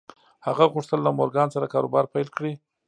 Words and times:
هغه 0.47 0.65
غوښتل 0.73 0.99
له 1.03 1.11
مورګان 1.17 1.47
سره 1.55 1.71
کاروبار 1.73 2.05
پیل 2.13 2.27
کړي 2.37 2.53